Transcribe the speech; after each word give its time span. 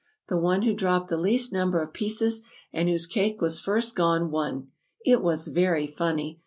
The 0.29 0.37
one 0.39 0.63
who 0.63 0.73
dropped 0.73 1.09
the 1.09 1.15
least 1.17 1.53
number 1.53 1.79
of 1.79 1.93
pieces, 1.93 2.41
and 2.73 2.89
whose 2.89 3.05
cake 3.05 3.39
was 3.39 3.59
first 3.59 3.95
gone, 3.95 4.31
won. 4.31 4.71
It 5.05 5.21
was 5.21 5.47
very 5.49 5.85
funny! 5.85 6.39